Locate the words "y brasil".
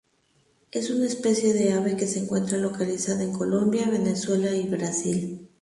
4.49-5.47